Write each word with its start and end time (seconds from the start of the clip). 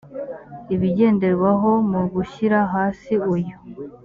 ibigenderwaho 0.75 1.71
mu 1.91 2.01
gushyira 2.13 2.59
hasi 2.73 3.13
uyu 3.33 3.55